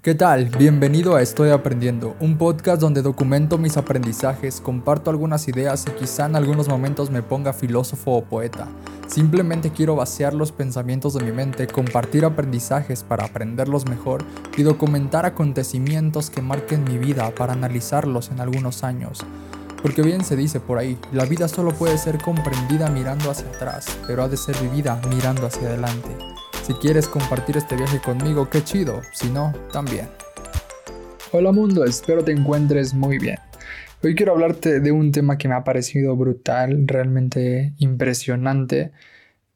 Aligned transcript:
¿Qué 0.00 0.14
tal? 0.14 0.44
Bienvenido 0.56 1.16
a 1.16 1.22
Estoy 1.22 1.50
Aprendiendo, 1.50 2.14
un 2.20 2.38
podcast 2.38 2.80
donde 2.80 3.02
documento 3.02 3.58
mis 3.58 3.76
aprendizajes, 3.76 4.60
comparto 4.60 5.10
algunas 5.10 5.48
ideas 5.48 5.86
y 5.88 5.90
quizá 5.90 6.26
en 6.26 6.36
algunos 6.36 6.68
momentos 6.68 7.10
me 7.10 7.20
ponga 7.20 7.52
filósofo 7.52 8.12
o 8.12 8.24
poeta. 8.24 8.68
Simplemente 9.08 9.72
quiero 9.72 9.96
vaciar 9.96 10.34
los 10.34 10.52
pensamientos 10.52 11.14
de 11.14 11.24
mi 11.24 11.32
mente, 11.32 11.66
compartir 11.66 12.24
aprendizajes 12.24 13.02
para 13.02 13.24
aprenderlos 13.24 13.88
mejor 13.88 14.24
y 14.56 14.62
documentar 14.62 15.26
acontecimientos 15.26 16.30
que 16.30 16.42
marquen 16.42 16.84
mi 16.84 16.96
vida 16.96 17.32
para 17.34 17.54
analizarlos 17.54 18.30
en 18.30 18.38
algunos 18.38 18.84
años. 18.84 19.18
Porque 19.82 20.02
bien 20.02 20.24
se 20.24 20.36
dice 20.36 20.60
por 20.60 20.78
ahí, 20.78 20.96
la 21.10 21.24
vida 21.24 21.48
solo 21.48 21.72
puede 21.72 21.98
ser 21.98 22.22
comprendida 22.22 22.88
mirando 22.88 23.32
hacia 23.32 23.48
atrás, 23.48 23.98
pero 24.06 24.22
ha 24.22 24.28
de 24.28 24.36
ser 24.36 24.56
vivida 24.58 25.00
mirando 25.10 25.48
hacia 25.48 25.66
adelante. 25.66 26.37
Si 26.68 26.74
quieres 26.74 27.08
compartir 27.08 27.56
este 27.56 27.76
viaje 27.76 27.98
conmigo, 27.98 28.50
qué 28.50 28.62
chido. 28.62 29.00
Si 29.14 29.30
no, 29.30 29.54
también. 29.72 30.06
Hola 31.32 31.50
mundo, 31.50 31.82
espero 31.82 32.22
te 32.22 32.32
encuentres 32.32 32.92
muy 32.92 33.16
bien. 33.18 33.38
Hoy 34.04 34.14
quiero 34.14 34.32
hablarte 34.32 34.80
de 34.80 34.92
un 34.92 35.10
tema 35.10 35.38
que 35.38 35.48
me 35.48 35.54
ha 35.54 35.64
parecido 35.64 36.14
brutal, 36.14 36.86
realmente 36.86 37.72
impresionante, 37.78 38.92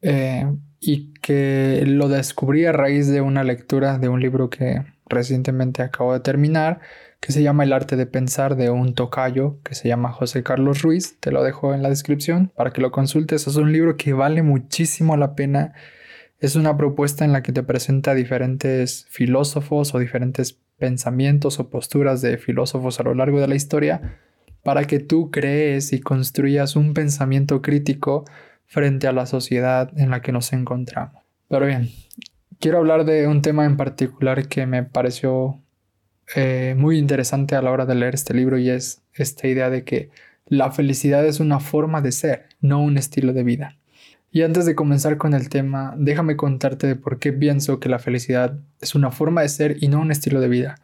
eh, 0.01 0.47
y 0.81 1.13
que 1.21 1.85
lo 1.87 2.09
descubrí 2.09 2.65
a 2.65 2.73
raíz 2.73 3.09
de 3.09 3.21
una 3.21 3.45
lectura 3.45 3.99
de 3.99 4.09
un 4.09 4.19
libro 4.19 4.49
que 4.49 4.83
recientemente 5.05 5.83
acabo 5.83 6.15
de 6.15 6.21
terminar, 6.21 6.81
que 7.21 7.33
se 7.33 7.43
llama 7.43 7.65
El 7.65 7.75
arte 7.75 7.97
de 7.97 8.07
pensar 8.07 8.57
de 8.57 8.71
un 8.71 8.95
tocayo 8.95 9.59
que 9.65 9.75
se 9.75 9.87
llama 9.87 10.13
José 10.13 10.43
Carlos 10.43 10.81
Ruiz. 10.81 11.19
Te 11.21 11.31
lo 11.31 11.45
dejo 11.45 11.75
en 11.75 11.83
la 11.83 11.91
descripción 11.91 12.51
para 12.57 12.71
que 12.71 12.81
lo 12.81 12.91
consultes. 12.91 13.47
Es 13.47 13.57
un 13.57 13.71
libro 13.71 13.99
que 13.99 14.15
vale 14.15 14.43
muchísimo 14.43 15.19
la 15.19 15.35
pena 15.35 15.75
es 16.43 16.57
una 16.57 16.77
propuesta 16.77 17.25
en 17.25 17.31
la 17.31 17.45
que 17.45 17.53
te 17.53 17.63
presenta 17.63 18.15
diferentes 18.15 19.07
filósofos 19.09 19.95
o 19.95 20.01
diferentes 20.01 20.59
pensamientos 20.77 21.61
o 21.61 21.71
posturas 21.71 22.21
de 22.21 22.37
filósofos 22.37 22.99
a 22.99 23.05
lo 23.05 23.15
largo 23.15 23.41
de 23.41 23.47
la 23.47 23.55
historia 23.55 24.19
para 24.65 24.85
que 24.85 24.99
tú 24.99 25.31
crees 25.31 25.93
y 25.93 26.01
construyas 26.01 26.75
un 26.75 26.95
pensamiento 26.95 27.63
crítico 27.63 28.25
frente 28.67 29.07
a 29.07 29.13
la 29.13 29.27
sociedad 29.27 29.93
en 29.97 30.11
la 30.11 30.21
que 30.21 30.33
nos 30.33 30.53
encontramos. 30.53 31.23
Pero 31.47 31.67
bien, 31.67 31.91
quiero 32.59 32.79
hablar 32.79 33.05
de 33.05 33.29
un 33.29 33.41
tema 33.41 33.65
en 33.65 33.77
particular 33.77 34.49
que 34.49 34.67
me 34.67 34.83
pareció 34.83 35.61
eh, 36.35 36.75
muy 36.77 36.99
interesante 36.99 37.55
a 37.55 37.63
la 37.63 37.71
hora 37.71 37.87
de 37.87 37.95
leer 37.95 38.15
este 38.15 38.35
libro 38.35 38.59
y 38.59 38.69
es 38.69 39.01
esta 39.15 39.47
idea 39.47 39.71
de 39.71 39.85
que 39.85 40.11
la 40.47 40.73
felicidad 40.73 41.25
es 41.25 41.39
una 41.39 41.61
forma 41.61 42.01
de 42.01 42.11
ser, 42.11 42.47
no 42.61 42.83
un 42.83 42.99
estilo 42.99 43.33
de 43.33 43.45
vida. 43.45 43.77
Y 44.35 44.41
antes 44.43 44.65
de 44.65 44.75
comenzar 44.75 45.19
con 45.19 45.35
el 45.35 45.51
tema, 45.51 45.95
déjame 45.99 46.37
contarte 46.37 46.87
de 46.87 46.97
por 46.97 47.19
qué 47.19 47.35
pienso 47.35 47.79
que 47.81 47.91
la 47.91 47.99
felicidad 47.99 48.59
es 48.81 48.95
una 48.95 49.11
forma 49.11 49.43
de 49.43 49.51
ser 49.51 49.77
y 49.81 49.89
no 49.89 50.01
un 50.01 50.11
estilo 50.11 50.41
de 50.41 50.49
vida. 50.49 50.77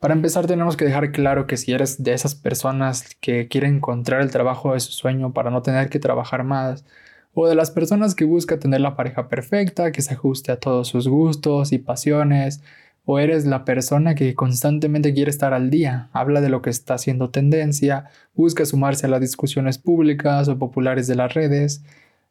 Para 0.00 0.14
empezar 0.14 0.46
tenemos 0.46 0.78
que 0.78 0.86
dejar 0.86 1.12
claro 1.12 1.46
que 1.46 1.58
si 1.58 1.72
eres 1.72 2.02
de 2.02 2.14
esas 2.14 2.34
personas 2.34 3.04
que 3.20 3.48
quieren 3.48 3.76
encontrar 3.76 4.22
el 4.22 4.30
trabajo 4.30 4.72
de 4.72 4.80
su 4.80 4.92
sueño 4.92 5.34
para 5.34 5.50
no 5.50 5.60
tener 5.60 5.90
que 5.90 5.98
trabajar 5.98 6.42
más, 6.42 6.86
o 7.34 7.46
de 7.46 7.54
las 7.54 7.70
personas 7.70 8.14
que 8.14 8.24
busca 8.24 8.58
tener 8.58 8.80
la 8.80 8.96
pareja 8.96 9.28
perfecta, 9.28 9.92
que 9.92 10.00
se 10.00 10.14
ajuste 10.14 10.50
a 10.50 10.58
todos 10.58 10.88
sus 10.88 11.06
gustos 11.06 11.72
y 11.72 11.78
pasiones, 11.78 12.62
o 13.04 13.18
eres 13.18 13.44
la 13.44 13.66
persona 13.66 14.14
que 14.14 14.34
constantemente 14.34 15.12
quiere 15.12 15.30
estar 15.30 15.52
al 15.52 15.68
día, 15.68 16.08
habla 16.14 16.40
de 16.40 16.48
lo 16.48 16.62
que 16.62 16.70
está 16.70 16.94
haciendo 16.94 17.28
tendencia, 17.28 18.06
busca 18.34 18.64
sumarse 18.64 19.04
a 19.04 19.10
las 19.10 19.20
discusiones 19.20 19.76
públicas 19.76 20.48
o 20.48 20.58
populares 20.58 21.06
de 21.06 21.14
las 21.14 21.34
redes, 21.34 21.84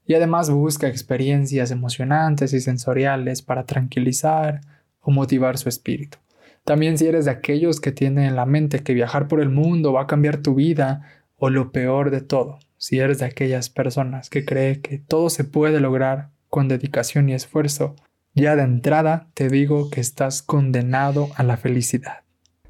y 0.07 0.13
además 0.13 0.49
busca 0.49 0.87
experiencias 0.87 1.71
emocionantes 1.71 2.53
y 2.53 2.61
sensoriales 2.61 3.41
para 3.41 3.65
tranquilizar 3.65 4.61
o 5.01 5.11
motivar 5.11 5.57
su 5.57 5.69
espíritu. 5.69 6.17
También 6.63 6.97
si 6.97 7.07
eres 7.07 7.25
de 7.25 7.31
aquellos 7.31 7.79
que 7.79 7.91
tienen 7.91 8.25
en 8.25 8.35
la 8.35 8.45
mente 8.45 8.79
que 8.79 8.93
viajar 8.93 9.27
por 9.27 9.39
el 9.39 9.49
mundo 9.49 9.93
va 9.93 10.03
a 10.03 10.07
cambiar 10.07 10.37
tu 10.37 10.55
vida 10.55 11.01
o 11.37 11.49
lo 11.49 11.71
peor 11.71 12.09
de 12.09 12.21
todo, 12.21 12.59
si 12.77 12.99
eres 12.99 13.19
de 13.19 13.25
aquellas 13.25 13.69
personas 13.69 14.29
que 14.29 14.45
cree 14.45 14.81
que 14.81 14.97
todo 14.97 15.29
se 15.29 15.43
puede 15.43 15.79
lograr 15.79 16.29
con 16.49 16.67
dedicación 16.67 17.29
y 17.29 17.33
esfuerzo, 17.33 17.95
ya 18.33 18.55
de 18.55 18.63
entrada 18.63 19.27
te 19.33 19.49
digo 19.49 19.89
que 19.89 20.01
estás 20.01 20.41
condenado 20.41 21.29
a 21.35 21.43
la 21.43 21.57
felicidad. 21.57 22.21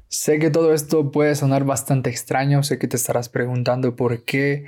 Sé 0.08 0.38
que 0.38 0.50
todo 0.50 0.72
esto 0.72 1.10
puede 1.10 1.34
sonar 1.34 1.64
bastante 1.64 2.10
extraño, 2.10 2.62
sé 2.62 2.78
que 2.78 2.88
te 2.88 2.96
estarás 2.96 3.28
preguntando 3.28 3.96
por 3.96 4.24
qué 4.24 4.66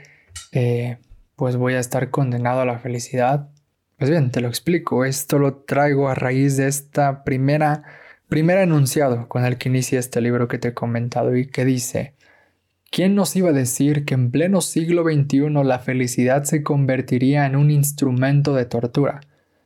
eh, 0.52 0.98
pues 1.38 1.54
voy 1.54 1.74
a 1.74 1.78
estar 1.78 2.10
condenado 2.10 2.62
a 2.62 2.64
la 2.64 2.80
felicidad. 2.80 3.48
Pues 3.96 4.10
bien, 4.10 4.32
te 4.32 4.40
lo 4.40 4.48
explico. 4.48 5.04
Esto 5.04 5.38
lo 5.38 5.58
traigo 5.58 6.08
a 6.08 6.16
raíz 6.16 6.56
de 6.56 6.66
esta 6.66 7.22
primera, 7.22 7.84
primer 8.28 8.58
enunciado 8.58 9.28
con 9.28 9.44
el 9.44 9.56
que 9.56 9.68
inicia 9.68 10.00
este 10.00 10.20
libro 10.20 10.48
que 10.48 10.58
te 10.58 10.68
he 10.68 10.74
comentado 10.74 11.36
y 11.36 11.46
que 11.46 11.64
dice, 11.64 12.14
¿quién 12.90 13.14
nos 13.14 13.36
iba 13.36 13.50
a 13.50 13.52
decir 13.52 14.04
que 14.04 14.14
en 14.14 14.32
pleno 14.32 14.60
siglo 14.60 15.04
XXI 15.04 15.50
la 15.62 15.78
felicidad 15.78 16.42
se 16.42 16.64
convertiría 16.64 17.46
en 17.46 17.54
un 17.54 17.70
instrumento 17.70 18.52
de 18.52 18.64
tortura? 18.64 19.20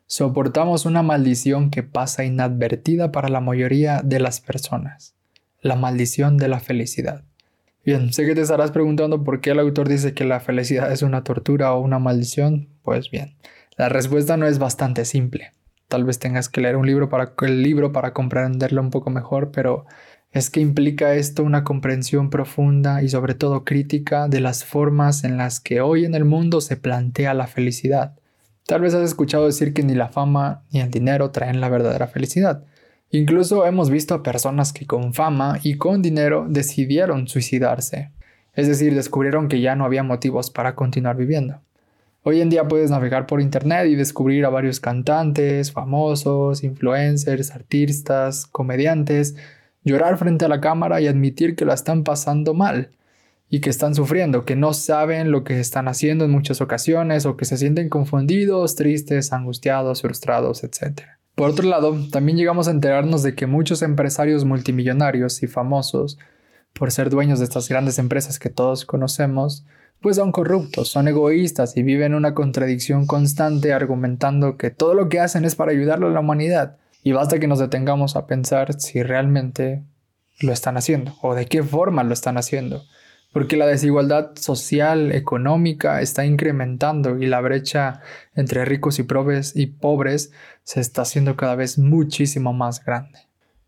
Soportamos 0.06 0.84
una 0.84 1.02
maldición 1.02 1.70
que 1.70 1.82
pasa 1.82 2.22
inadvertida 2.22 3.12
para 3.12 3.30
la 3.30 3.40
mayoría 3.40 4.02
de 4.04 4.20
las 4.20 4.42
personas, 4.42 5.14
la 5.62 5.76
maldición 5.76 6.36
de 6.36 6.48
la 6.48 6.60
felicidad. 6.60 7.24
Bien, 7.84 8.12
sé 8.12 8.24
que 8.24 8.36
te 8.36 8.42
estarás 8.42 8.70
preguntando 8.70 9.24
por 9.24 9.40
qué 9.40 9.50
el 9.50 9.58
autor 9.58 9.88
dice 9.88 10.14
que 10.14 10.24
la 10.24 10.38
felicidad 10.38 10.92
es 10.92 11.02
una 11.02 11.24
tortura 11.24 11.74
o 11.74 11.80
una 11.80 11.98
maldición. 11.98 12.68
Pues 12.82 13.10
bien, 13.10 13.34
la 13.76 13.88
respuesta 13.88 14.36
no 14.36 14.46
es 14.46 14.60
bastante 14.60 15.04
simple. 15.04 15.52
Tal 15.88 16.04
vez 16.04 16.20
tengas 16.20 16.48
que 16.48 16.60
leer 16.60 16.76
un 16.76 16.86
libro 16.86 17.08
para 17.08 17.32
el 17.42 17.62
libro 17.62 17.90
para 17.90 18.12
comprenderlo 18.12 18.80
un 18.80 18.90
poco 18.90 19.10
mejor, 19.10 19.50
pero 19.50 19.84
es 20.30 20.48
que 20.48 20.60
implica 20.60 21.14
esto 21.16 21.42
una 21.42 21.64
comprensión 21.64 22.30
profunda 22.30 23.02
y 23.02 23.08
sobre 23.08 23.34
todo 23.34 23.64
crítica 23.64 24.28
de 24.28 24.40
las 24.40 24.64
formas 24.64 25.24
en 25.24 25.36
las 25.36 25.58
que 25.58 25.80
hoy 25.80 26.04
en 26.04 26.14
el 26.14 26.24
mundo 26.24 26.60
se 26.60 26.76
plantea 26.76 27.34
la 27.34 27.48
felicidad. 27.48 28.14
Tal 28.64 28.80
vez 28.80 28.94
has 28.94 29.02
escuchado 29.02 29.46
decir 29.46 29.74
que 29.74 29.82
ni 29.82 29.94
la 29.94 30.08
fama 30.08 30.62
ni 30.70 30.80
el 30.80 30.90
dinero 30.90 31.32
traen 31.32 31.60
la 31.60 31.68
verdadera 31.68 32.06
felicidad. 32.06 32.64
Incluso 33.14 33.66
hemos 33.66 33.90
visto 33.90 34.14
a 34.14 34.22
personas 34.22 34.72
que 34.72 34.86
con 34.86 35.12
fama 35.12 35.60
y 35.62 35.76
con 35.76 36.00
dinero 36.00 36.46
decidieron 36.48 37.28
suicidarse, 37.28 38.10
es 38.54 38.68
decir, 38.68 38.94
descubrieron 38.94 39.48
que 39.48 39.60
ya 39.60 39.76
no 39.76 39.84
había 39.84 40.02
motivos 40.02 40.50
para 40.50 40.74
continuar 40.74 41.18
viviendo. 41.18 41.60
Hoy 42.22 42.40
en 42.40 42.48
día 42.48 42.66
puedes 42.66 42.90
navegar 42.90 43.26
por 43.26 43.42
internet 43.42 43.86
y 43.88 43.96
descubrir 43.96 44.46
a 44.46 44.48
varios 44.48 44.80
cantantes, 44.80 45.72
famosos, 45.72 46.64
influencers, 46.64 47.50
artistas, 47.50 48.46
comediantes, 48.46 49.36
llorar 49.84 50.16
frente 50.16 50.46
a 50.46 50.48
la 50.48 50.62
cámara 50.62 51.02
y 51.02 51.06
admitir 51.06 51.54
que 51.54 51.66
la 51.66 51.74
están 51.74 52.04
pasando 52.04 52.54
mal 52.54 52.92
y 53.50 53.60
que 53.60 53.68
están 53.68 53.94
sufriendo, 53.94 54.46
que 54.46 54.56
no 54.56 54.72
saben 54.72 55.30
lo 55.30 55.44
que 55.44 55.60
están 55.60 55.86
haciendo 55.86 56.24
en 56.24 56.30
muchas 56.30 56.62
ocasiones 56.62 57.26
o 57.26 57.36
que 57.36 57.44
se 57.44 57.58
sienten 57.58 57.90
confundidos, 57.90 58.74
tristes, 58.74 59.34
angustiados, 59.34 60.00
frustrados, 60.00 60.64
etc. 60.64 61.21
Por 61.34 61.50
otro 61.50 61.68
lado, 61.68 61.96
también 62.10 62.36
llegamos 62.36 62.68
a 62.68 62.72
enterarnos 62.72 63.22
de 63.22 63.34
que 63.34 63.46
muchos 63.46 63.82
empresarios 63.82 64.44
multimillonarios 64.44 65.42
y 65.42 65.46
famosos, 65.46 66.18
por 66.72 66.90
ser 66.90 67.10
dueños 67.10 67.38
de 67.38 67.46
estas 67.46 67.68
grandes 67.68 67.98
empresas 67.98 68.38
que 68.38 68.50
todos 68.50 68.84
conocemos, 68.84 69.64
pues 70.00 70.16
son 70.16 70.32
corruptos, 70.32 70.88
son 70.88 71.08
egoístas 71.08 71.76
y 71.76 71.82
viven 71.82 72.14
una 72.14 72.34
contradicción 72.34 73.06
constante 73.06 73.72
argumentando 73.72 74.56
que 74.56 74.70
todo 74.70 74.94
lo 74.94 75.08
que 75.08 75.20
hacen 75.20 75.44
es 75.44 75.54
para 75.54 75.72
ayudarle 75.72 76.06
a 76.06 76.10
la 76.10 76.20
humanidad. 76.20 76.76
Y 77.04 77.12
basta 77.12 77.38
que 77.38 77.48
nos 77.48 77.58
detengamos 77.60 78.16
a 78.16 78.26
pensar 78.26 78.78
si 78.80 79.02
realmente 79.02 79.82
lo 80.40 80.52
están 80.52 80.76
haciendo 80.76 81.14
o 81.22 81.34
de 81.34 81.46
qué 81.46 81.62
forma 81.62 82.04
lo 82.04 82.12
están 82.12 82.36
haciendo 82.36 82.82
porque 83.32 83.56
la 83.56 83.66
desigualdad 83.66 84.32
social, 84.36 85.12
económica 85.12 86.00
está 86.00 86.26
incrementando 86.26 87.18
y 87.18 87.26
la 87.26 87.40
brecha 87.40 88.00
entre 88.34 88.64
ricos 88.64 88.98
y 88.98 89.04
pobres, 89.04 90.32
se 90.64 90.80
está 90.80 91.02
haciendo 91.02 91.36
cada 91.36 91.56
vez 91.56 91.78
muchísimo 91.78 92.52
más 92.52 92.84
grande. 92.84 93.20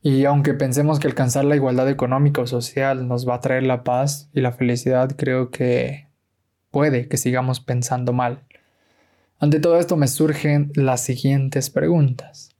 Y 0.02 0.26
aunque 0.26 0.52
pensemos 0.52 1.00
que 1.00 1.08
alcanzar 1.08 1.46
la 1.46 1.56
igualdad 1.56 1.88
económica 1.88 2.42
o 2.42 2.46
social 2.46 3.08
nos 3.08 3.26
va 3.26 3.36
a 3.36 3.40
traer 3.40 3.62
la 3.62 3.84
paz 3.84 4.28
y 4.34 4.42
la 4.42 4.52
felicidad, 4.52 5.16
creo 5.16 5.50
que 5.50 6.08
puede 6.70 7.08
que 7.08 7.16
sigamos 7.16 7.60
pensando 7.60 8.12
mal. 8.12 8.42
Ante 9.38 9.60
todo 9.60 9.78
esto 9.78 9.96
me 9.96 10.08
surgen 10.08 10.72
las 10.74 11.00
siguientes 11.00 11.70
preguntas. 11.70 12.53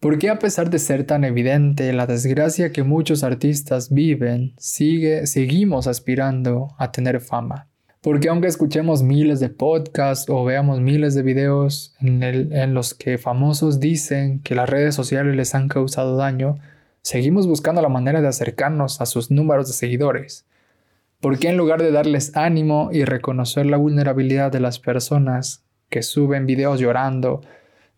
¿Por 0.00 0.20
qué 0.20 0.30
a 0.30 0.38
pesar 0.38 0.70
de 0.70 0.78
ser 0.78 1.02
tan 1.02 1.24
evidente 1.24 1.92
la 1.92 2.06
desgracia 2.06 2.70
que 2.70 2.84
muchos 2.84 3.24
artistas 3.24 3.92
viven, 3.92 4.54
sigue, 4.56 5.26
seguimos 5.26 5.88
aspirando 5.88 6.68
a 6.78 6.92
tener 6.92 7.20
fama? 7.20 7.66
Porque 8.00 8.28
aunque 8.28 8.46
escuchemos 8.46 9.02
miles 9.02 9.40
de 9.40 9.48
podcasts 9.48 10.30
o 10.30 10.44
veamos 10.44 10.80
miles 10.80 11.16
de 11.16 11.22
videos 11.22 11.96
en, 12.00 12.22
en 12.22 12.74
los 12.74 12.94
que 12.94 13.18
famosos 13.18 13.80
dicen 13.80 14.40
que 14.40 14.54
las 14.54 14.70
redes 14.70 14.94
sociales 14.94 15.34
les 15.34 15.56
han 15.56 15.66
causado 15.66 16.16
daño, 16.16 16.60
seguimos 17.02 17.48
buscando 17.48 17.82
la 17.82 17.88
manera 17.88 18.20
de 18.20 18.28
acercarnos 18.28 19.00
a 19.00 19.06
sus 19.06 19.32
números 19.32 19.66
de 19.66 19.72
seguidores. 19.72 20.46
¿Por 21.20 21.40
qué 21.40 21.48
en 21.48 21.56
lugar 21.56 21.82
de 21.82 21.90
darles 21.90 22.36
ánimo 22.36 22.90
y 22.92 23.04
reconocer 23.04 23.66
la 23.66 23.78
vulnerabilidad 23.78 24.52
de 24.52 24.60
las 24.60 24.78
personas 24.78 25.64
que 25.90 26.04
suben 26.04 26.46
videos 26.46 26.78
llorando, 26.78 27.40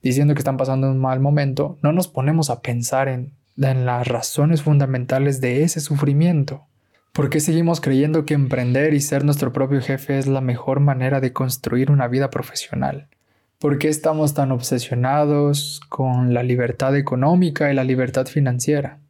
diciendo 0.03 0.35
que 0.35 0.41
están 0.41 0.57
pasando 0.57 0.91
un 0.91 0.99
mal 0.99 1.21
momento, 1.21 1.79
no 1.83 1.93
nos 1.93 2.09
ponemos 2.09 2.51
a 2.51 2.61
pensar 2.61 3.09
en 3.09 3.33
las 3.57 4.09
razones 4.09 4.63
fundamentales 4.63 5.41
de 5.41 5.63
ese 5.63 5.81
sufrimiento. 5.81 6.67
¿Por 7.13 7.29
qué 7.29 7.41
seguimos 7.41 7.81
creyendo 7.81 8.25
que 8.25 8.35
emprender 8.35 8.95
y 8.95 9.01
ser 9.01 9.25
nuestro 9.25 9.53
propio 9.53 9.81
jefe 9.81 10.19
es 10.19 10.29
la 10.29 10.41
mejor 10.41 10.79
manera 10.79 11.21
de 11.21 11.33
construir 11.33 11.91
una 11.91 12.07
vida 12.07 12.31
profesional? 12.31 13.09
¿Por 13.59 13.79
qué 13.79 13.89
estamos 13.89 14.33
tan 14.33 14.53
obsesionados 14.53 15.81
con 15.89 16.33
la 16.33 16.43
libertad 16.43 16.97
económica 16.97 17.71
y 17.71 17.75
la 17.75 17.85
libertad 17.85 18.27
financiera? 18.27 19.01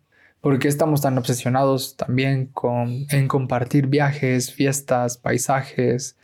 ¿Por 0.41 0.59
qué 0.59 0.69
estamos 0.69 1.03
tan 1.03 1.19
obsesionados 1.19 1.97
también 1.97 2.47
con, 2.47 3.05
en 3.11 3.29
compartir 3.29 3.87
viajes, 3.87 4.53
fiestas, 4.53 5.19
paisajes, 5.19 6.17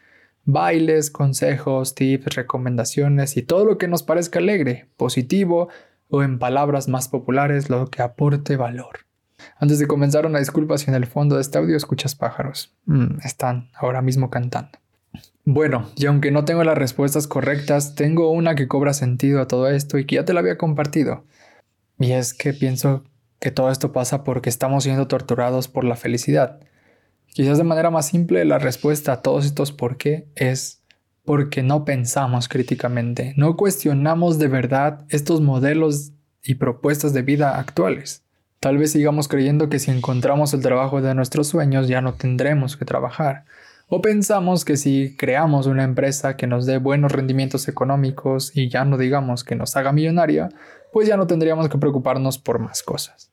bailes, 0.47 1.11
consejos, 1.11 1.95
tips, 1.95 2.35
recomendaciones 2.35 3.37
y 3.37 3.43
todo 3.43 3.67
lo 3.67 3.77
que 3.77 3.89
nos 3.89 4.03
parezca 4.03 4.39
alegre, 4.39 4.89
positivo 4.97 5.69
o 6.09 6.23
en 6.23 6.39
palabras 6.39 6.89
más 6.89 7.09
populares 7.09 7.69
lo 7.69 7.89
que 7.89 8.01
aporte 8.01 8.57
valor? 8.57 9.01
Antes 9.59 9.79
de 9.79 9.87
comenzar, 9.87 10.25
una 10.25 10.39
disculpa 10.39 10.79
si 10.79 10.91
en 10.91 10.97
el 10.97 11.07
fondo 11.07 11.37
de 11.37 11.43
este 11.43 11.59
audio 11.59 11.77
escuchas 11.77 12.15
pájaros. 12.15 12.75
Mm, 12.87 13.19
están 13.25 13.69
ahora 13.75 14.01
mismo 14.01 14.31
cantando. 14.31 14.79
Bueno, 15.45 15.89
y 15.97 16.07
aunque 16.07 16.31
no 16.31 16.45
tengo 16.45 16.65
las 16.65 16.77
respuestas 16.77 17.27
correctas, 17.27 17.95
tengo 17.95 18.31
una 18.31 18.55
que 18.55 18.69
cobra 18.69 18.95
sentido 18.95 19.41
a 19.41 19.49
todo 19.49 19.69
esto 19.69 19.99
y 19.99 20.05
que 20.05 20.17
ya 20.17 20.25
te 20.25 20.33
la 20.33 20.41
había 20.41 20.59
compartido. 20.59 21.25
Y 21.99 22.13
es 22.13 22.35
que 22.35 22.53
pienso 22.53 23.05
que 23.39 23.51
todo 23.51 23.71
esto 23.71 23.93
pasa 23.93 24.25
porque 24.25 24.49
estamos 24.49 24.85
siendo 24.85 25.07
torturados 25.07 25.69
por 25.69 25.85
la 25.85 25.97
felicidad. 25.97 26.61
Quizás 27.37 27.59
de 27.59 27.65
manera 27.65 27.91
más 27.91 28.07
simple 28.07 28.47
la 28.47 28.59
respuesta 28.59 29.13
a 29.13 29.21
todos 29.21 29.45
estos 29.45 29.71
por 29.71 29.99
qué 29.99 30.27
es 30.37 30.81
porque 31.23 31.63
no 31.63 31.85
pensamos 31.85 32.49
críticamente, 32.49 33.35
no 33.37 33.59
cuestionamos 33.59 34.39
de 34.39 34.49
verdad 34.49 35.05
estos 35.11 35.43
modelos 35.43 36.13
y 36.43 36.55
propuestas 36.55 37.13
de 37.13 37.21
vida 37.21 37.59
actuales. 37.59 38.25
Tal 38.59 38.79
vez 38.79 38.93
sigamos 38.93 39.29
creyendo 39.29 39.69
que 39.69 39.79
si 39.79 39.91
encontramos 39.91 40.55
el 40.55 40.63
trabajo 40.63 41.03
de 41.03 41.15
nuestros 41.15 41.49
sueños 41.49 41.89
ya 41.89 42.01
no 42.01 42.15
tendremos 42.15 42.79
que 42.79 42.87
trabajar, 42.87 43.45
o 43.89 44.01
pensamos 44.01 44.65
que 44.65 44.79
si 44.79 45.15
creamos 45.19 45.67
una 45.67 45.85
empresa 45.85 46.39
que 46.39 46.47
nos 46.47 46.65
dé 46.65 46.79
buenos 46.79 47.13
rendimientos 47.13 47.69
económicos 47.69 48.51
y 48.57 48.71
ya 48.71 48.87
no 48.87 48.97
digamos 48.97 49.45
que 49.45 49.57
nos 49.57 49.77
haga 49.77 49.93
millonaria, 49.93 50.49
pues 50.91 51.07
ya 51.07 51.19
no 51.19 51.27
tendríamos 51.27 51.69
que 51.69 51.77
preocuparnos 51.77 52.39
por 52.39 52.61
más 52.61 52.83
cosas. 52.83 53.31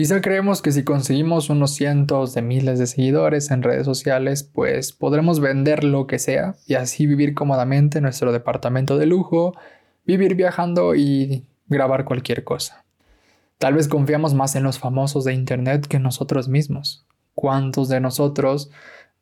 Quizá 0.00 0.22
creemos 0.22 0.62
que 0.62 0.72
si 0.72 0.82
conseguimos 0.82 1.50
unos 1.50 1.74
cientos 1.74 2.32
de 2.32 2.40
miles 2.40 2.78
de 2.78 2.86
seguidores 2.86 3.50
en 3.50 3.62
redes 3.62 3.84
sociales, 3.84 4.42
pues 4.44 4.94
podremos 4.94 5.40
vender 5.40 5.84
lo 5.84 6.06
que 6.06 6.18
sea 6.18 6.54
y 6.66 6.72
así 6.72 7.06
vivir 7.06 7.34
cómodamente 7.34 7.98
en 7.98 8.04
nuestro 8.04 8.32
departamento 8.32 8.96
de 8.96 9.04
lujo, 9.04 9.54
vivir 10.06 10.36
viajando 10.36 10.94
y 10.94 11.44
grabar 11.66 12.06
cualquier 12.06 12.44
cosa. 12.44 12.86
Tal 13.58 13.74
vez 13.74 13.88
confiamos 13.88 14.32
más 14.32 14.56
en 14.56 14.62
los 14.62 14.78
famosos 14.78 15.24
de 15.24 15.34
Internet 15.34 15.86
que 15.86 15.98
en 15.98 16.04
nosotros 16.04 16.48
mismos. 16.48 17.04
¿Cuántos 17.34 17.90
de 17.90 18.00
nosotros 18.00 18.70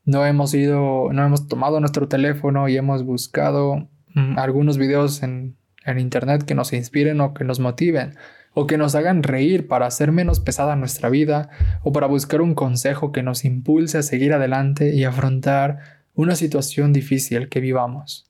no 0.04 0.26
hemos 0.26 0.54
ido, 0.54 1.12
no 1.12 1.26
hemos 1.26 1.48
tomado 1.48 1.80
nuestro 1.80 2.06
teléfono 2.06 2.68
y 2.68 2.76
hemos 2.76 3.02
buscado 3.02 3.88
mm, 4.14 4.38
algunos 4.38 4.78
videos 4.78 5.24
en, 5.24 5.56
en 5.84 5.98
internet 5.98 6.44
que 6.44 6.54
nos 6.54 6.72
inspiren 6.72 7.20
o 7.20 7.34
que 7.34 7.42
nos 7.42 7.58
motiven 7.58 8.14
o 8.60 8.66
que 8.66 8.76
nos 8.76 8.96
hagan 8.96 9.22
reír 9.22 9.68
para 9.68 9.86
hacer 9.86 10.10
menos 10.10 10.40
pesada 10.40 10.74
nuestra 10.74 11.08
vida 11.08 11.48
o 11.84 11.92
para 11.92 12.08
buscar 12.08 12.40
un 12.40 12.56
consejo 12.56 13.12
que 13.12 13.22
nos 13.22 13.44
impulse 13.44 13.98
a 13.98 14.02
seguir 14.02 14.32
adelante 14.32 14.92
y 14.96 15.04
afrontar 15.04 15.78
una 16.16 16.34
situación 16.34 16.92
difícil 16.92 17.48
que 17.50 17.60
vivamos. 17.60 18.28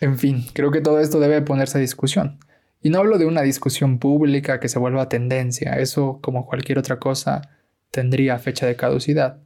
En 0.00 0.16
fin, 0.16 0.46
creo 0.52 0.70
que 0.70 0.80
todo 0.80 1.00
esto 1.00 1.18
debe 1.18 1.42
ponerse 1.42 1.76
a 1.76 1.80
discusión. 1.80 2.38
Y 2.82 2.90
no 2.90 3.00
hablo 3.00 3.18
de 3.18 3.26
una 3.26 3.42
discusión 3.42 3.98
pública 3.98 4.60
que 4.60 4.68
se 4.68 4.78
vuelva 4.78 5.08
tendencia, 5.08 5.72
eso 5.72 6.20
como 6.22 6.46
cualquier 6.46 6.78
otra 6.78 7.00
cosa 7.00 7.42
tendría 7.90 8.38
fecha 8.38 8.64
de 8.64 8.76
caducidad. 8.76 9.38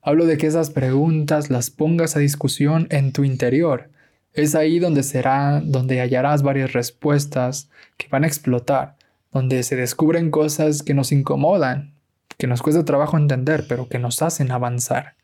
Hablo 0.00 0.24
de 0.24 0.38
que 0.38 0.46
esas 0.46 0.70
preguntas 0.70 1.50
las 1.50 1.68
pongas 1.68 2.16
a 2.16 2.20
discusión 2.20 2.86
en 2.88 3.12
tu 3.12 3.24
interior. 3.24 3.90
Es 4.32 4.54
ahí 4.54 4.78
donde 4.78 5.02
será, 5.02 5.60
donde 5.62 6.00
hallarás 6.00 6.42
varias 6.42 6.72
respuestas 6.72 7.68
que 7.98 8.08
van 8.08 8.24
a 8.24 8.26
explotar, 8.26 8.96
donde 9.32 9.62
se 9.62 9.76
descubren 9.76 10.30
cosas 10.30 10.82
que 10.82 10.94
nos 10.94 11.12
incomodan, 11.12 11.94
que 12.38 12.46
nos 12.46 12.62
cuesta 12.62 12.84
trabajo 12.84 13.16
entender, 13.16 13.66
pero 13.68 13.88
que 13.88 13.98
nos 13.98 14.22
hacen 14.22 14.50
avanzar. 14.50 15.14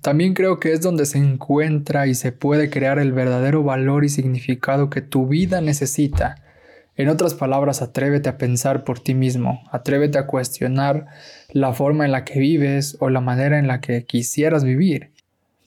También 0.00 0.34
creo 0.34 0.60
que 0.60 0.72
es 0.72 0.80
donde 0.80 1.06
se 1.06 1.18
encuentra 1.18 2.06
y 2.06 2.14
se 2.14 2.30
puede 2.32 2.70
crear 2.70 2.98
el 2.98 3.12
verdadero 3.12 3.62
valor 3.64 4.04
y 4.04 4.08
significado 4.08 4.90
que 4.90 5.00
tu 5.02 5.26
vida 5.26 5.60
necesita 5.60 6.36
en 6.98 7.08
otras 7.08 7.34
palabras, 7.34 7.80
atrévete 7.80 8.28
a 8.28 8.38
pensar 8.38 8.82
por 8.82 8.98
ti 8.98 9.14
mismo, 9.14 9.62
atrévete 9.70 10.18
a 10.18 10.26
cuestionar 10.26 11.06
la 11.52 11.72
forma 11.72 12.04
en 12.04 12.10
la 12.10 12.24
que 12.24 12.40
vives 12.40 12.96
o 12.98 13.08
la 13.08 13.20
manera 13.20 13.60
en 13.60 13.68
la 13.68 13.80
que 13.80 14.04
quisieras 14.04 14.64
vivir. 14.64 15.12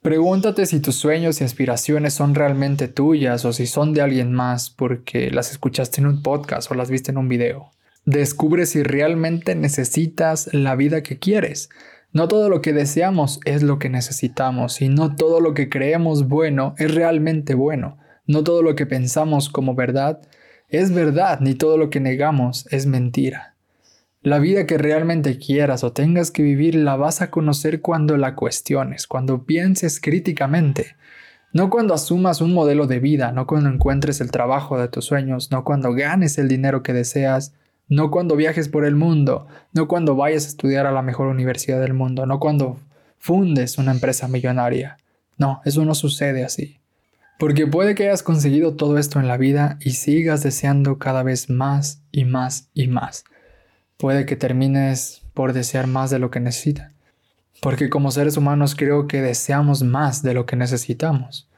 Pregúntate 0.01 0.65
si 0.65 0.81
tus 0.81 0.95
sueños 0.95 1.39
y 1.39 1.45
aspiraciones 1.45 2.13
son 2.13 2.35
realmente 2.35 2.89
tuyas 2.89 3.45
o 3.45 3.53
si 3.53 3.65
son 3.65 3.93
de 3.93 4.01
alguien 4.01 4.33
más 4.33 4.69
porque 4.69 5.31
las 5.31 5.51
escuchaste 5.51 6.01
en 6.01 6.07
un 6.07 6.21
podcast 6.21 6.69
o 6.69 6.75
las 6.75 6.89
viste 6.89 7.11
en 7.11 7.17
un 7.17 7.29
video. 7.29 7.71
Descubre 8.05 8.65
si 8.65 8.83
realmente 8.83 9.55
necesitas 9.55 10.53
la 10.53 10.75
vida 10.75 11.03
que 11.03 11.19
quieres. 11.19 11.69
No 12.13 12.27
todo 12.27 12.49
lo 12.49 12.61
que 12.61 12.73
deseamos 12.73 13.39
es 13.45 13.63
lo 13.63 13.79
que 13.79 13.89
necesitamos 13.89 14.81
y 14.81 14.89
no 14.89 15.15
todo 15.15 15.39
lo 15.39 15.53
que 15.53 15.69
creemos 15.69 16.27
bueno 16.27 16.73
es 16.77 16.93
realmente 16.93 17.53
bueno. 17.53 17.97
No 18.25 18.43
todo 18.43 18.63
lo 18.63 18.75
que 18.75 18.85
pensamos 18.85 19.49
como 19.49 19.75
verdad 19.75 20.21
es 20.71 20.93
verdad, 20.93 21.41
ni 21.41 21.53
todo 21.53 21.77
lo 21.77 21.89
que 21.89 21.99
negamos 21.99 22.65
es 22.71 22.85
mentira. 22.85 23.55
La 24.21 24.39
vida 24.39 24.65
que 24.65 24.77
realmente 24.77 25.37
quieras 25.37 25.83
o 25.83 25.91
tengas 25.91 26.31
que 26.31 26.43
vivir 26.43 26.75
la 26.75 26.95
vas 26.95 27.21
a 27.21 27.29
conocer 27.29 27.81
cuando 27.81 28.15
la 28.17 28.35
cuestiones, 28.35 29.05
cuando 29.05 29.45
pienses 29.45 29.99
críticamente. 29.99 30.95
No 31.53 31.69
cuando 31.69 31.93
asumas 31.93 32.39
un 32.39 32.53
modelo 32.53 32.87
de 32.87 32.99
vida, 32.99 33.33
no 33.33 33.47
cuando 33.47 33.69
encuentres 33.69 34.21
el 34.21 34.31
trabajo 34.31 34.79
de 34.79 34.87
tus 34.87 35.05
sueños, 35.05 35.51
no 35.51 35.65
cuando 35.65 35.93
ganes 35.93 36.37
el 36.37 36.47
dinero 36.47 36.83
que 36.83 36.93
deseas, 36.93 37.53
no 37.91 38.09
cuando 38.09 38.37
viajes 38.37 38.69
por 38.69 38.85
el 38.85 38.95
mundo, 38.95 39.47
no 39.73 39.89
cuando 39.89 40.15
vayas 40.15 40.45
a 40.45 40.47
estudiar 40.47 40.85
a 40.87 40.93
la 40.93 41.01
mejor 41.01 41.27
universidad 41.27 41.81
del 41.81 41.93
mundo, 41.93 42.25
no 42.25 42.39
cuando 42.39 42.79
fundes 43.19 43.77
una 43.77 43.91
empresa 43.91 44.29
millonaria. 44.29 44.97
No, 45.37 45.61
eso 45.65 45.83
no 45.83 45.93
sucede 45.93 46.45
así. 46.45 46.79
Porque 47.37 47.67
puede 47.67 47.93
que 47.93 48.03
hayas 48.03 48.23
conseguido 48.23 48.77
todo 48.77 48.97
esto 48.97 49.19
en 49.19 49.27
la 49.27 49.35
vida 49.35 49.77
y 49.81 49.91
sigas 49.91 50.41
deseando 50.41 50.99
cada 50.99 51.21
vez 51.21 51.49
más 51.49 52.01
y 52.13 52.23
más 52.23 52.69
y 52.73 52.87
más. 52.87 53.25
Puede 53.97 54.25
que 54.25 54.37
termines 54.37 55.23
por 55.33 55.51
desear 55.51 55.87
más 55.87 56.09
de 56.11 56.19
lo 56.19 56.31
que 56.31 56.39
necesitas. 56.39 56.93
Porque 57.61 57.89
como 57.89 58.11
seres 58.11 58.37
humanos 58.37 58.73
creo 58.73 59.05
que 59.05 59.21
deseamos 59.21 59.83
más 59.83 60.23
de 60.23 60.33
lo 60.33 60.45
que 60.45 60.55
necesitamos. 60.55 61.49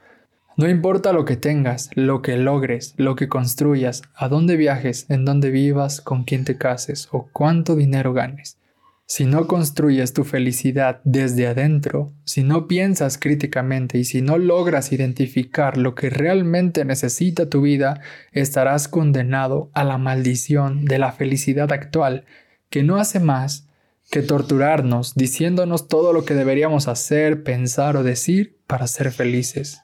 No 0.56 0.68
importa 0.68 1.12
lo 1.12 1.24
que 1.24 1.36
tengas, 1.36 1.90
lo 1.94 2.22
que 2.22 2.36
logres, 2.36 2.94
lo 2.96 3.16
que 3.16 3.28
construyas, 3.28 4.02
a 4.14 4.28
dónde 4.28 4.56
viajes, 4.56 5.06
en 5.08 5.24
dónde 5.24 5.50
vivas, 5.50 6.00
con 6.00 6.22
quién 6.22 6.44
te 6.44 6.56
cases 6.56 7.08
o 7.10 7.28
cuánto 7.32 7.74
dinero 7.74 8.12
ganes. 8.12 8.58
Si 9.06 9.24
no 9.24 9.48
construyes 9.48 10.12
tu 10.12 10.24
felicidad 10.24 11.00
desde 11.04 11.48
adentro, 11.48 12.12
si 12.24 12.42
no 12.42 12.68
piensas 12.68 13.18
críticamente 13.18 13.98
y 13.98 14.04
si 14.04 14.22
no 14.22 14.38
logras 14.38 14.92
identificar 14.92 15.76
lo 15.76 15.94
que 15.94 16.08
realmente 16.08 16.84
necesita 16.84 17.50
tu 17.50 17.60
vida, 17.60 18.00
estarás 18.32 18.88
condenado 18.88 19.70
a 19.74 19.82
la 19.84 19.98
maldición 19.98 20.84
de 20.84 20.98
la 20.98 21.12
felicidad 21.12 21.70
actual, 21.72 22.24
que 22.70 22.82
no 22.82 22.96
hace 22.96 23.20
más 23.20 23.68
que 24.10 24.22
torturarnos 24.22 25.14
diciéndonos 25.14 25.88
todo 25.88 26.12
lo 26.12 26.24
que 26.24 26.34
deberíamos 26.34 26.88
hacer, 26.88 27.42
pensar 27.42 27.96
o 27.96 28.04
decir 28.04 28.56
para 28.66 28.86
ser 28.86 29.10
felices. 29.10 29.83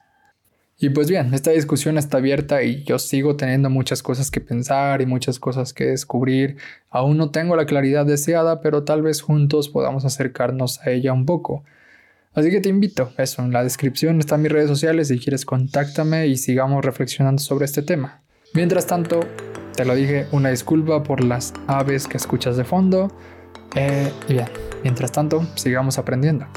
Y 0.83 0.89
pues 0.89 1.07
bien, 1.07 1.31
esta 1.35 1.51
discusión 1.51 1.99
está 1.99 2.17
abierta 2.17 2.63
y 2.63 2.83
yo 2.83 2.97
sigo 2.97 3.35
teniendo 3.35 3.69
muchas 3.69 4.01
cosas 4.01 4.31
que 4.31 4.41
pensar 4.41 5.03
y 5.03 5.05
muchas 5.05 5.37
cosas 5.37 5.73
que 5.73 5.85
descubrir. 5.85 6.57
Aún 6.89 7.17
no 7.17 7.29
tengo 7.29 7.55
la 7.55 7.67
claridad 7.67 8.03
deseada, 8.03 8.61
pero 8.61 8.83
tal 8.83 9.03
vez 9.03 9.21
juntos 9.21 9.69
podamos 9.69 10.05
acercarnos 10.05 10.79
a 10.79 10.89
ella 10.89 11.13
un 11.13 11.27
poco. 11.27 11.63
Así 12.33 12.49
que 12.49 12.61
te 12.61 12.69
invito, 12.69 13.13
eso, 13.19 13.43
en 13.43 13.51
la 13.51 13.63
descripción 13.63 14.17
están 14.19 14.41
mis 14.41 14.51
redes 14.51 14.69
sociales, 14.69 15.09
si 15.09 15.19
quieres 15.19 15.45
contáctame 15.45 16.25
y 16.25 16.35
sigamos 16.35 16.83
reflexionando 16.83 17.43
sobre 17.43 17.65
este 17.65 17.83
tema. 17.83 18.21
Mientras 18.55 18.87
tanto, 18.87 19.19
te 19.75 19.85
lo 19.85 19.93
dije, 19.93 20.25
una 20.31 20.49
disculpa 20.49 21.03
por 21.03 21.23
las 21.23 21.53
aves 21.67 22.07
que 22.07 22.17
escuchas 22.17 22.57
de 22.57 22.63
fondo. 22.63 23.15
Eh, 23.75 24.11
y 24.27 24.33
bien, 24.33 24.47
mientras 24.81 25.11
tanto, 25.11 25.45
sigamos 25.53 25.99
aprendiendo. 25.99 26.47